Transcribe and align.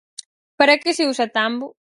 Para 0.57 0.79
que 0.81 0.95
se 0.97 1.07
usa 1.11 1.27
Tambo? 1.35 1.67